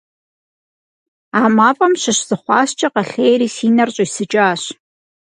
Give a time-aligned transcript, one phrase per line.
[1.39, 4.61] А мафӀэм щыщ зы хъуаскӀэ къэлъейри си нэр щӀисыкӀащ.